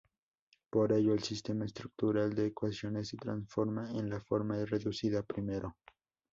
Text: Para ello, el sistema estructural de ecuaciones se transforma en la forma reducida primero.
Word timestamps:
Para 0.71 0.97
ello, 0.97 1.13
el 1.13 1.21
sistema 1.21 1.63
estructural 1.63 2.33
de 2.33 2.47
ecuaciones 2.47 3.09
se 3.09 3.17
transforma 3.17 3.91
en 3.91 4.09
la 4.09 4.19
forma 4.19 4.55
reducida 4.65 5.21
primero. 5.21 5.77